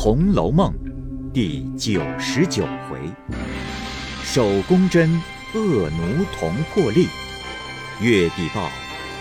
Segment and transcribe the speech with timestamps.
[0.00, 0.72] 红楼梦》
[1.32, 3.12] 第九十九回：
[4.22, 5.20] 手工针
[5.54, 7.08] 恶奴同破例，
[8.00, 8.70] 月地报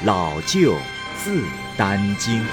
[0.05, 0.77] 老舅
[1.17, 1.43] 自
[1.75, 2.45] 担惊。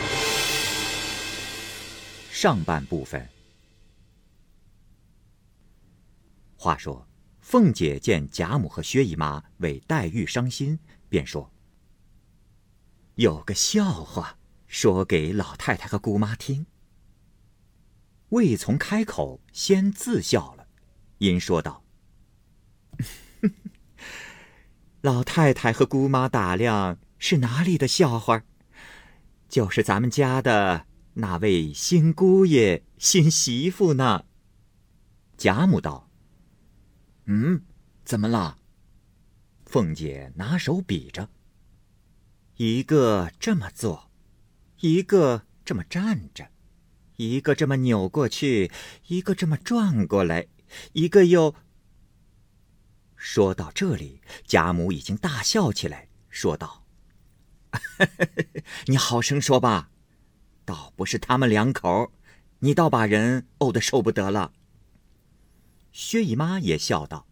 [2.32, 3.28] 上半部分。
[6.56, 7.06] 话说，
[7.42, 10.78] 凤姐见贾母和薛姨妈为黛玉伤心，
[11.10, 11.52] 便说
[13.16, 16.64] ：“有个笑话，说给老太太和姑妈听。”
[18.34, 20.66] 未从开口，先自笑了，
[21.18, 21.84] 因说道
[25.02, 28.42] ：“老太太和姑妈打量是哪里的笑话？
[29.48, 34.24] 就是咱们家的那位新姑爷、新媳妇呢。”
[35.38, 36.10] 贾母道
[37.26, 37.62] ：“嗯，
[38.04, 38.58] 怎么了？”
[39.64, 41.28] 凤姐拿手比着，
[42.56, 44.10] 一个这么坐，
[44.80, 46.50] 一个这么站着。
[47.16, 48.70] 一个这么扭过去，
[49.06, 50.48] 一个这么转过来，
[50.92, 51.54] 一个又……
[53.16, 56.84] 说到这里，贾母已经大笑起来，说道
[58.86, 59.90] ：“你好生说吧，
[60.64, 62.12] 倒不是他们两口，
[62.58, 64.52] 你倒把人怄得受不得了。”
[65.92, 67.28] 薛姨妈也笑道：“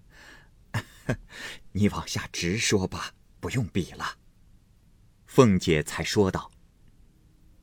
[1.72, 4.18] 你往下直说吧，不用比了。”
[5.26, 6.52] 凤姐才说道：“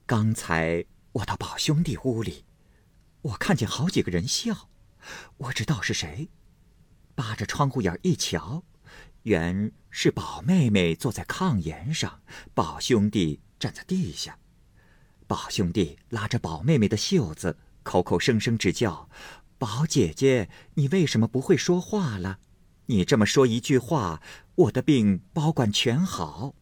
[0.06, 2.46] 刚才。”我到宝兄弟屋里，
[3.22, 4.70] 我看见好几个人笑，
[5.38, 6.30] 我知道是谁。
[7.16, 8.64] 扒着窗户眼一瞧，
[9.24, 12.22] 原是宝妹妹坐在炕沿上，
[12.54, 14.38] 宝兄弟站在地下。
[15.26, 19.10] 宝兄弟拉着宝妹妹的袖子，口口声声直叫
[19.58, 22.40] ：“宝姐姐，你为什么不会说话了？
[22.86, 24.22] 你这么说一句话，
[24.56, 26.56] 我的病保管全好。”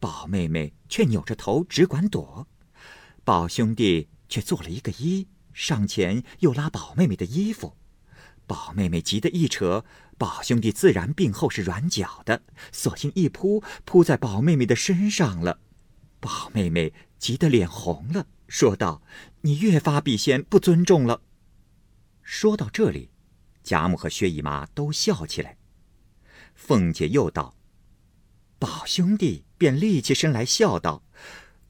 [0.00, 2.48] 宝妹妹却扭着头只管躲。
[3.24, 7.74] 宝兄弟却做了一个揖，上前又拉宝妹妹的衣服，
[8.46, 9.86] 宝妹妹急得一扯，
[10.18, 15.60] 宝兄弟自然病后是软脚的，索性一扑扑在宝妹妹的身上了。
[16.20, 19.02] 宝妹妹急得脸红了，说道
[19.40, 21.22] ：“你越发比先不尊重了。”
[22.22, 23.08] 说到这里，
[23.62, 25.56] 贾母和薛姨妈都笑起来。
[26.54, 27.56] 凤姐又道
[28.58, 31.02] ：“宝兄弟便立起身来笑道。”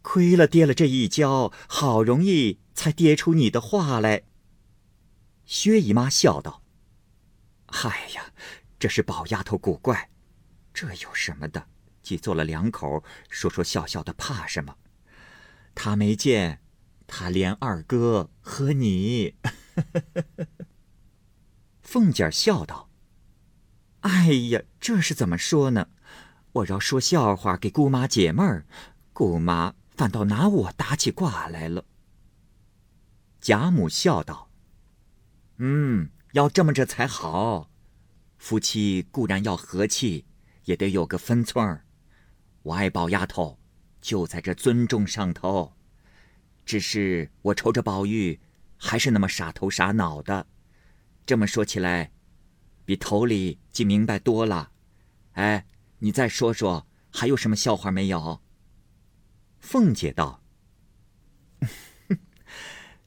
[0.04, 4.24] 亏了跌了这一跤，好容易才跌出你的话来。
[5.46, 6.62] 薛姨妈笑道
[7.66, 8.26] ：“嗨呀，
[8.78, 10.10] 这是宝丫头古怪，
[10.74, 11.66] 这有什么的？
[12.02, 14.76] 既做了两口，说说笑笑的，怕什么？
[15.74, 16.60] 他没见，
[17.06, 19.36] 他连二哥和你。
[21.82, 22.90] ”凤姐笑道
[24.00, 25.88] ：“哎呀，这是怎么说呢？
[26.52, 28.66] 我要说笑话给姑妈解闷儿，
[29.14, 31.84] 姑妈。”反倒拿我打起卦来了。
[33.40, 34.50] 贾母笑道
[35.58, 37.70] ：“嗯，要这么着才好。
[38.38, 40.26] 夫妻固然要和气，
[40.64, 41.84] 也得有个分寸儿。
[42.62, 43.58] 我爱宝丫头，
[44.00, 45.74] 就在这尊重上头。
[46.66, 48.40] 只是我瞅着宝玉，
[48.76, 50.46] 还是那么傻头傻脑的。
[51.24, 52.10] 这么说起来，
[52.84, 54.72] 比头里竟明白多了。
[55.32, 55.66] 哎，
[55.98, 58.40] 你再说说，还有什么笑话没有？”
[59.64, 60.42] 凤姐道：“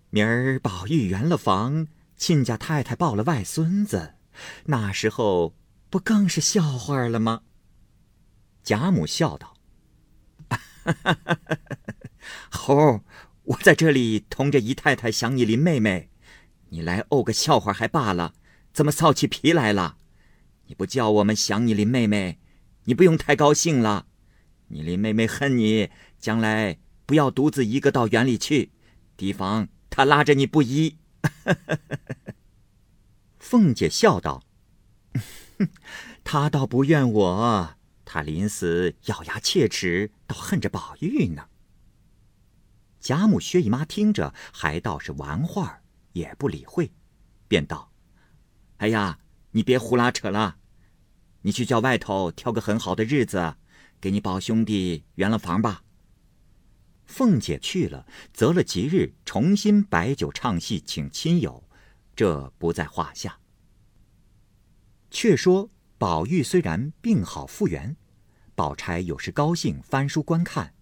[0.10, 1.88] 明儿宝玉圆了房，
[2.18, 4.16] 亲家太太抱了外孙子，
[4.66, 5.56] 那时候
[5.92, 7.44] 不更是笑话了吗？”
[8.64, 9.56] 贾母笑道
[12.50, 13.02] ：“猴，
[13.44, 16.10] 我在这里同着姨太太想你林妹妹，
[16.70, 18.34] 你来怄个笑话还罢了，
[18.74, 20.00] 怎么臊起皮来了？
[20.66, 22.40] 你不叫我们想你林妹妹，
[22.86, 24.08] 你不用太高兴了。
[24.70, 28.72] 你林妹妹恨你。”将来不要独自一个到园里去，
[29.16, 30.98] 提防他拉着你不依。
[33.40, 34.44] 凤姐笑道
[36.24, 41.48] ：“他倒不怨我，他临死咬牙切齿，倒恨着宝玉呢。”
[43.00, 45.82] 贾母、薛姨妈听着，还倒是玩话，
[46.12, 46.92] 也不理会，
[47.48, 47.92] 便道
[48.78, 49.20] ：“哎呀，
[49.52, 50.58] 你别胡拉扯了，
[51.44, 53.56] 你去叫外头挑个很好的日子，
[54.02, 55.84] 给你宝兄弟圆了房吧。”
[57.08, 61.64] 凤姐去了，择了吉日，重新摆酒唱戏，请亲友，
[62.16, 63.40] 这不在话下。
[65.10, 67.96] 却说宝玉虽然病好复原，
[68.54, 70.74] 宝钗有时高兴翻书观看，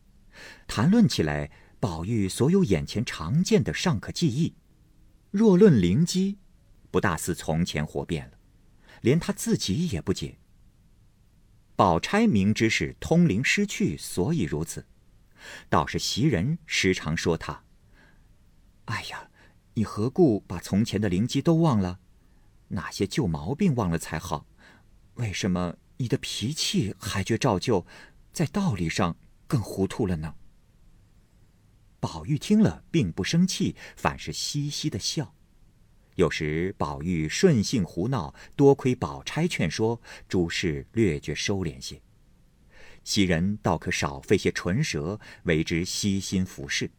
[0.67, 4.55] 谈论起来，宝玉所有眼前常见的尚可记忆，
[5.29, 6.39] 若论灵机，
[6.89, 8.37] 不大似从前活变了，
[9.01, 10.39] 连他自己也不解。
[11.75, 14.85] 宝钗明知是通灵失去，所以如此。
[15.69, 17.63] 倒是袭人时常说他
[18.85, 19.29] ：“哎呀，
[19.73, 21.99] 你何故把从前的灵机都忘了？
[22.69, 24.45] 哪些旧毛病忘了才好？
[25.15, 27.85] 为什么你的脾气还觉照旧，
[28.31, 30.35] 在道理上更糊涂了呢？”
[31.99, 35.33] 宝玉听了，并不生气，反是嘻嘻的笑。
[36.15, 39.99] 有时宝玉顺性胡闹，多亏宝钗劝说，
[40.29, 42.01] 诸事略觉收敛些。
[43.05, 46.91] 袭人倒可少费些唇舌，为之悉心服侍。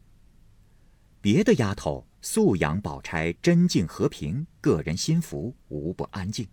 [1.19, 6.47] 别的丫头素养宝钗真静和平，个人心服，无不安静。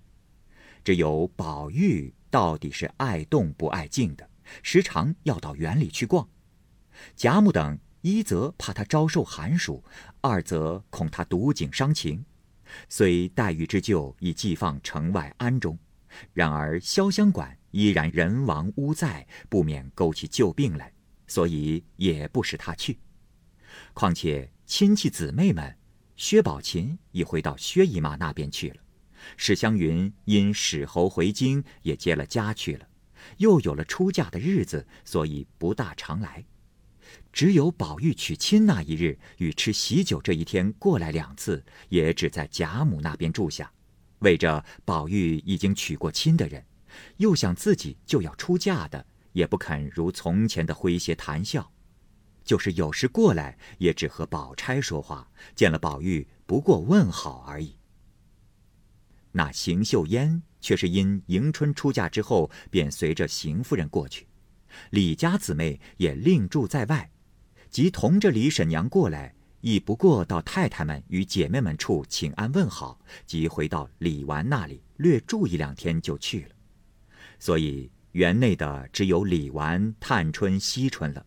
[0.82, 4.28] 只有宝玉到底是爱动不爱静的，
[4.62, 6.28] 时常要到园里去逛。
[7.14, 9.82] 贾母等一则怕他招受寒暑，
[10.20, 12.24] 二则恐他读景伤情。
[12.88, 15.78] 虽黛玉之旧已寄放城外庵中，
[16.32, 20.92] 然而潇湘馆依然人亡屋在，不免勾起旧病来，
[21.26, 22.96] 所以也不使他去。
[23.92, 25.76] 况且亲戚姊妹们，
[26.14, 28.76] 薛宝琴已回到薛姨妈那边去了，
[29.36, 32.86] 史湘云因史侯回京，也接了家去了，
[33.38, 36.44] 又有了出嫁的日子，所以不大常来。
[37.32, 43.68] 只有宝玉娶亲那一日与吃喜酒这一天过来两次，也只在贾母那边住下，
[44.20, 46.64] 为着宝玉已经娶过亲的人，
[47.16, 51.70] 又想自己就要出嫁的，也不肯如从前的诙谐谈笑，
[52.44, 57.76] 就是有时过来，也只和宝钗说话，见了宝玉不过问好而已。
[59.32, 64.26] 那邢岫烟却是因迎春出嫁之后，便随着邢夫人过去，
[64.90, 67.10] 李家姊妹也另住在外。
[67.68, 76.53] 即同着李婶娘过来，亦不过到太太们与姐妹们处请安问好，即回到李纨那里略住一两天就去了。
[77.38, 81.24] 所以园内的只有李纨、探春、惜春了。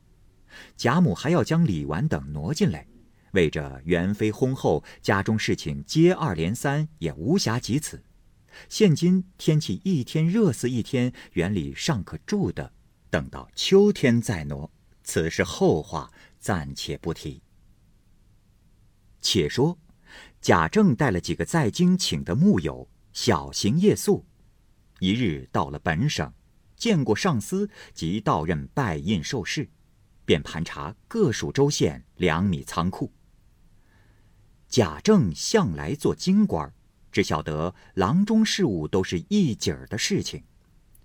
[0.75, 2.87] 贾母还要将李纨等挪进来，
[3.31, 8.03] 为着元妃薨后，家中事情接二连三，也无暇及此。
[8.69, 12.71] 现今天气一天热似一天，园里尚可住的，
[13.09, 14.71] 等到秋天再挪，
[15.03, 16.11] 此事后话。
[16.39, 17.41] 暂且不提。
[19.19, 19.77] 且说，
[20.39, 24.23] 贾政带了几个在京请的幕友，小行夜宿。
[24.99, 26.33] 一日到了本省，
[26.75, 29.69] 见过上司，即到任拜印受事，
[30.25, 33.11] 便盘查各属州县粮米仓库。
[34.67, 36.73] 贾政向来做京官，
[37.11, 40.43] 只晓得郎中事务都是一景儿的事情。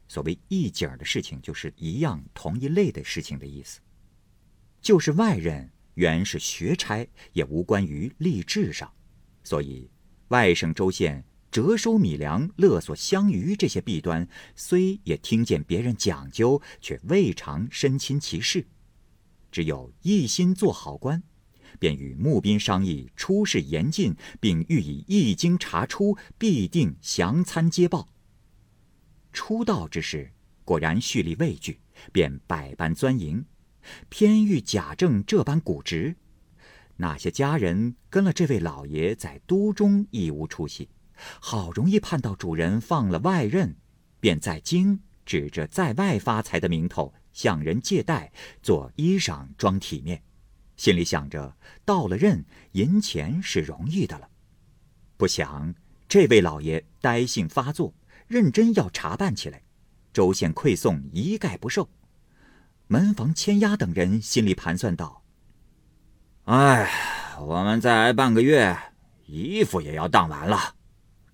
[0.09, 3.81] 所谓一景儿的事情，就是一样同一类的事情的意思。
[4.81, 8.93] 就是外人原是学差，也无关于吏治上，
[9.45, 9.89] 所以
[10.29, 14.27] 外省州县折收米粮、勒索乡鱼这些弊端，
[14.57, 18.67] 虽也听见别人讲究，却未尝身亲其事。
[19.51, 21.23] 只有一心做好官，
[21.79, 28.09] 便与募兵商议出事严禁，并欲以一经查出，必定详参接报。
[29.31, 30.33] 出道之时，
[30.65, 31.81] 果然蓄力畏惧，
[32.13, 33.45] 便百般钻营。
[34.09, 36.17] 偏遇贾政这般古直，
[36.97, 40.89] 那些家人跟了这位老爷在都中亦无出息，
[41.41, 43.75] 好容易盼到主人放了外任，
[44.21, 48.33] 便在京指着在外发财的名头向人借贷
[48.63, 50.23] 做衣裳装体面，
[50.77, 54.29] 心里想着到了任银钱是容易的了，
[55.17, 55.75] 不想
[56.09, 57.95] 这位老爷呆性发作，
[58.27, 59.63] 认真要查办起来，
[60.13, 61.89] 州县馈送一概不受。
[62.89, 65.23] 门房千丫等人心里盘算道
[66.45, 66.91] ：“哎，
[67.41, 68.77] 我们再挨半个月，
[69.27, 70.75] 衣服也要当完了，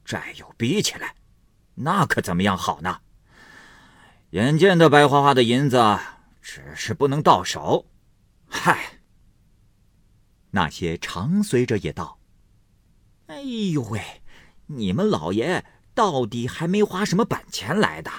[0.09, 1.15] 债又逼起来，
[1.75, 3.01] 那可怎么样好呢？
[4.31, 5.99] 眼见的白花花的银子，
[6.41, 7.85] 只是不能到手。
[8.49, 9.01] 嗨！”
[10.53, 12.19] 那些常随者也道
[13.29, 14.23] ：“哎呦喂，
[14.67, 18.11] 你们老爷到底还没花什么本钱来的，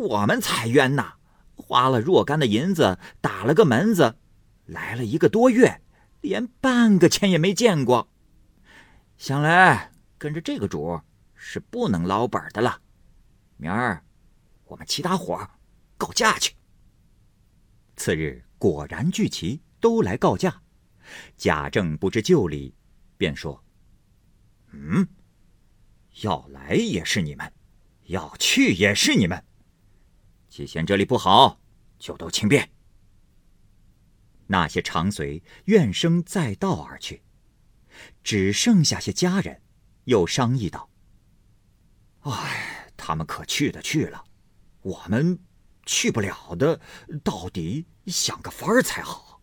[0.00, 1.14] 我们才冤呐！”
[1.56, 4.16] 花了若干的银子，打了个门子，
[4.66, 5.80] 来了一个多月，
[6.20, 8.10] 连半个钱也没见过。
[9.16, 11.00] 想来跟着这个主
[11.46, 12.80] 是不能捞本的了。
[13.58, 14.02] 明儿
[14.64, 15.46] 我们其他伙
[15.98, 16.54] 告假去。
[17.96, 20.62] 次日果然聚齐，都来告假。
[21.36, 22.74] 贾政不知旧里，
[23.18, 23.62] 便说
[24.72, 25.06] ：“嗯，
[26.22, 27.52] 要来也是你们，
[28.04, 29.44] 要去也是你们。”
[30.48, 31.60] 既嫌这里不好，
[31.98, 32.70] 就都请便。
[34.46, 37.22] 那些长随怨声载道而去，
[38.22, 39.60] 只剩下些家人，
[40.04, 40.88] 又商议道
[42.24, 44.24] ：“哎，他们可去的去了，
[44.82, 45.38] 我们
[45.84, 46.80] 去不了的，
[47.22, 49.40] 到底想个法儿才好。”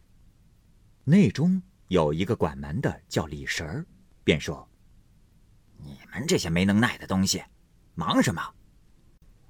[1.05, 3.85] 内中有一个管门的叫李神儿，
[4.23, 4.67] 便说
[5.77, 7.43] ：“你们这些没能耐的东西，
[7.93, 8.41] 忙什么？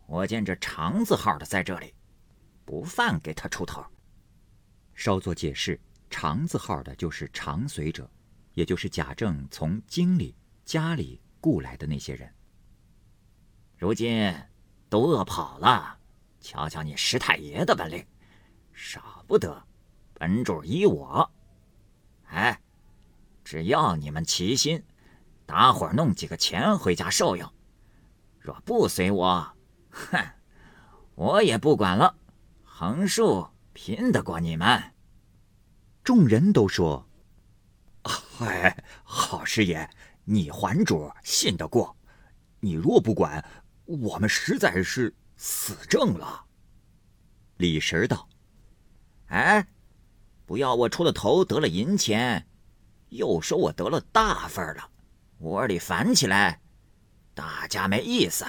[0.07, 1.93] 我见这长字号的在这里，
[2.65, 3.85] 不犯给他出头。”
[4.93, 8.11] 稍作解释，长字号的就是长随者，
[8.53, 10.35] 也就是贾政从京里、
[10.65, 12.29] 家里雇来的那些人。
[13.81, 14.31] 如今
[14.89, 15.97] 都饿跑了，
[16.39, 18.05] 瞧瞧你石太爷的本领，
[18.71, 19.63] 少不得
[20.13, 21.31] 本主依我。
[22.27, 22.61] 哎，
[23.43, 24.83] 只要你们齐心，
[25.47, 27.51] 打伙弄几个钱回家受用。
[28.37, 29.51] 若不随我，
[29.89, 30.23] 哼，
[31.15, 32.15] 我也不管了。
[32.63, 34.93] 横竖拼得过你们。
[36.03, 37.09] 众人都说
[38.05, 39.89] ：“嗨，好师爷，
[40.25, 41.97] 你还主信得过。
[42.59, 43.43] 你若不管。”
[43.99, 46.45] 我们实在是死正了。
[47.57, 48.29] 李神道
[49.27, 49.67] ：“哎，
[50.45, 52.47] 不要我出了头得了银钱，
[53.09, 54.89] 又说我得了大份了，
[55.39, 56.61] 窝里烦起来，
[57.33, 58.45] 大家没意思。”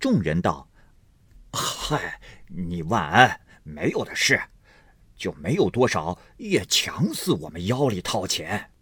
[0.00, 0.68] 众人道
[1.52, 4.42] ：“嗨，你万安没有的事，
[5.16, 8.72] 就没有多少，也强似我们腰里掏钱。”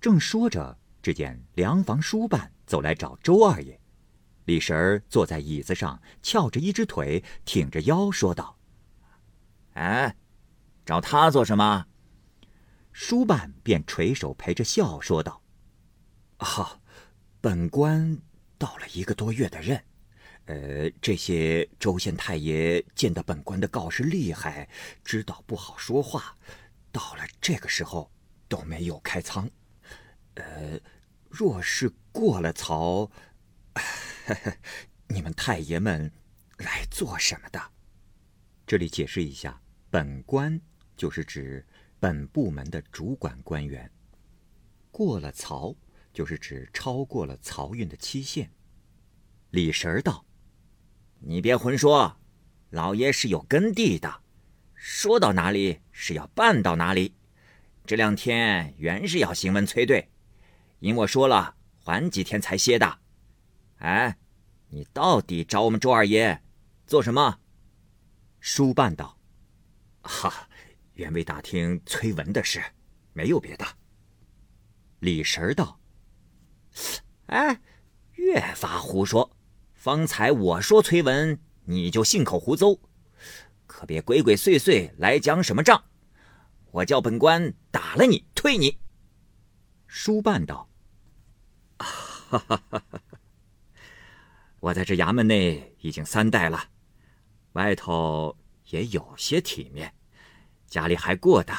[0.00, 3.80] 正说着，只见粮房书办走来找周二爷。
[4.46, 8.56] 李婶儿坐在椅子上，翘着一只腿，挺着腰，说道
[9.74, 10.16] ：“哎，
[10.84, 11.86] 找他做什么？”
[12.92, 15.42] 书办便垂手陪着笑，说道
[16.38, 16.80] ：“啊，
[17.40, 18.18] 本官
[18.56, 19.82] 到了一个多月的任，
[20.44, 24.68] 呃，这些州县太爷见得本官的告示厉害，
[25.04, 26.36] 知道不好说话，
[26.92, 28.10] 到了这个时候
[28.46, 29.50] 都没有开仓。
[30.34, 30.78] 呃，
[31.28, 33.10] 若是过了曹。
[34.26, 34.56] ”呵 呵
[35.06, 36.10] 你们太爷们
[36.58, 37.62] 来做什么的？
[38.66, 40.60] 这里解释一下，本官
[40.96, 41.64] 就是指
[42.00, 43.88] 本部门的主管官员。
[44.90, 45.76] 过了曹，
[46.12, 48.50] 就是指超过了漕运的期限。
[49.50, 50.26] 李神儿道
[51.20, 52.18] ：“你别混说，
[52.70, 54.22] 老爷是有根蒂的，
[54.74, 57.14] 说到哪里是要办到哪里。
[57.84, 60.10] 这两天原是要行文催兑，
[60.80, 62.98] 因我说了缓几天才歇的。”
[63.78, 64.16] 哎，
[64.68, 66.42] 你到底找我们周二爷
[66.86, 67.38] 做什么？
[68.40, 69.18] 书办道
[70.02, 70.48] ：“哈，
[70.94, 72.62] 原为打听崔文的事，
[73.12, 73.66] 没有别的。”
[75.00, 75.78] 李神道
[77.26, 77.60] ：“哎，
[78.12, 79.30] 越发胡说！
[79.74, 82.80] 方才我说崔文，你就信口胡诌，
[83.66, 85.84] 可别鬼鬼祟祟来讲什么账。
[86.70, 88.78] 我叫本官打了你，退你。”
[89.86, 90.68] 书办道
[91.78, 93.02] ：“哈哈哈哈。”
[94.60, 96.70] 我在这衙门内已经三代了，
[97.52, 98.36] 外头
[98.70, 99.94] 也有些体面，
[100.66, 101.54] 家里还过得，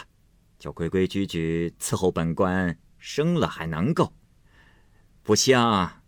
[0.60, 4.14] 就规规矩矩伺候本官生了还能够，
[5.24, 6.04] 不像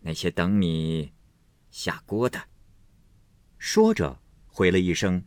[0.00, 1.12] 那些等米
[1.70, 2.48] 下锅的。
[3.58, 5.24] 说着回了一声：“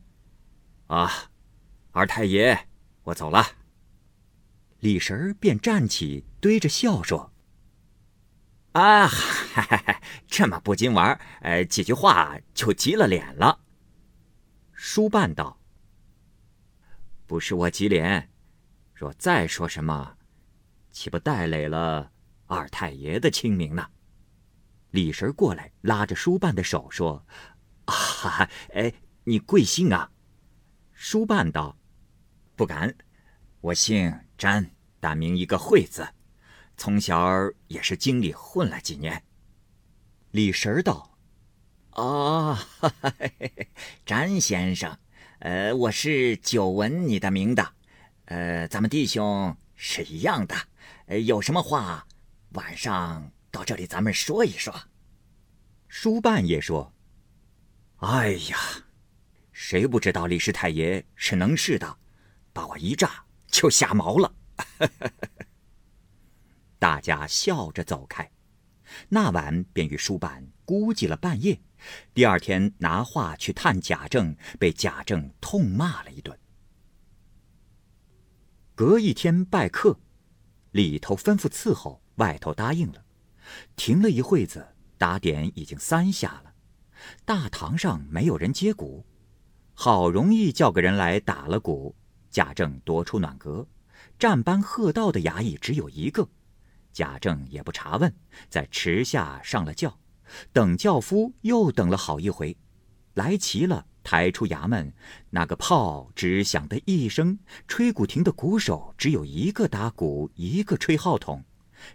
[0.87, 1.31] 啊，
[1.91, 2.67] 二太爷，
[3.03, 3.45] 我走了。”
[4.79, 7.31] 李神儿便站起，堆着笑说。
[8.79, 13.59] 啊，嗨嗨嗨，这么不经玩呃，几句话就急了脸了。
[14.71, 15.59] 书办道
[17.27, 18.31] ：“不是我急脸，
[18.93, 20.15] 若再说什么，
[20.91, 22.09] 岂不带累了
[22.47, 23.85] 二太爷的清明呢？”
[24.91, 27.25] 李神过来拉着书办的手说
[27.83, 28.93] ：“啊，哎，
[29.25, 30.09] 你贵姓啊？”
[30.93, 31.77] 书办道
[32.55, 32.95] ：“不敢，
[33.59, 34.71] 我姓詹，
[35.01, 36.07] 单名一个惠字。”
[36.79, 37.29] 从小
[37.67, 39.21] 也是京里混了几年。
[40.31, 41.11] 李神道
[41.91, 42.57] ：“啊哦，
[44.07, 44.97] 詹先生，
[45.39, 47.73] 呃，我是久闻你的名的，
[48.27, 50.55] 呃，咱们弟兄是一样的，
[51.07, 52.07] 呃，有什么话
[52.53, 54.73] 晚上到这里咱们说一说。”
[55.89, 56.93] 书办也说
[57.99, 58.57] ：“哎呀，
[59.51, 61.97] 谁不知道李师太爷是能事的，
[62.53, 64.33] 把我一炸就吓毛了。”
[66.79, 68.31] 大家笑着走开，
[69.09, 71.59] 那晚便与书办估计了半夜。
[72.13, 76.37] 第二天拿话去探贾政，被贾政痛骂了一顿。
[78.75, 79.99] 隔一天拜客，
[80.71, 83.03] 里头吩咐伺候，外头答应了。
[83.75, 84.65] 停了一会子，
[84.97, 86.53] 打点已经三下了。
[87.25, 89.05] 大堂上没有人接鼓，
[89.73, 91.93] 好容易叫个人来打了鼓。
[92.29, 93.67] 贾政夺出暖阁，
[94.17, 96.29] 站班贺道的衙役只有一个。
[96.91, 98.13] 贾政也不查问，
[98.49, 99.99] 在池下上了轿，
[100.51, 102.57] 等轿夫又等了好一回，
[103.13, 104.93] 来齐了抬出衙门，
[105.29, 111.43] 那个炮只响的一声，吹鼓亭的鼓手只有一个打鼓，一个吹号筒。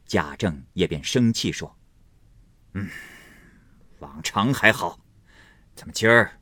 [0.06, 1.76] 贾政也便生气说
[2.72, 2.88] ：“嗯，
[3.98, 4.98] 往常还好，
[5.74, 6.40] 怎么今儿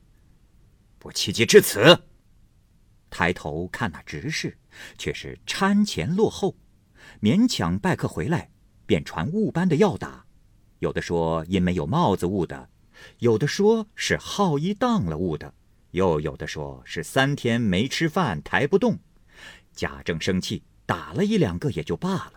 [0.99, 2.05] 不气急至此？”
[3.11, 4.57] 抬头看那执事，
[4.97, 6.57] 却是餐前落后，
[7.23, 8.51] 勉强拜客回来，
[8.85, 10.25] 便传误般的要打。
[10.81, 12.69] 有的说因没有帽子误的，
[13.21, 15.55] 有的说是号衣当了误的。
[15.93, 18.99] 又有的说是三天没吃饭抬不动，
[19.73, 22.33] 贾政生气，打了一两个也就罢了。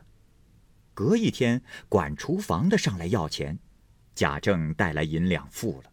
[0.93, 3.57] 隔一天，管厨房的上来要钱，
[4.13, 5.89] 贾政带来银两付了。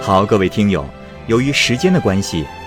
[0.00, 0.88] 好，各位听友，
[1.26, 2.46] 由于时间的关系，